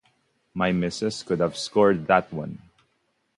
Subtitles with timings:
[0.55, 2.57] My missus could have scored that one.